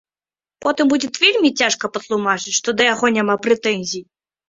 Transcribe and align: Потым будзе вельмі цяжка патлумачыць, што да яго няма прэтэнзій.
Потым 0.65 0.89
будзе 0.93 1.09
вельмі 1.25 1.53
цяжка 1.63 1.85
патлумачыць, 1.99 2.57
што 2.59 2.69
да 2.81 2.91
яго 2.93 3.15
няма 3.23 3.41
прэтэнзій. 3.47 4.07